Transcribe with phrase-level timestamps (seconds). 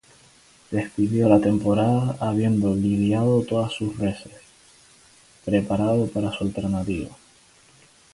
[0.71, 4.33] Despidió la temporada habiendo lidiado todas sus reses,
[5.45, 7.15] preparado para su alternativa.